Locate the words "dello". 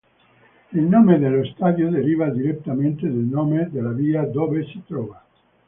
1.19-1.43